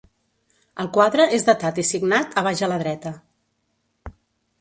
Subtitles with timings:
[0.83, 3.13] El quadre és datat i signat a baix a la dreta.